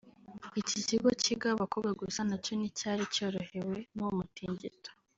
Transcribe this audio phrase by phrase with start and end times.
[0.61, 4.91] Iki kigo kigaho abakobwa gusa nacyo nticyari cyorohewe n’uwo mutingito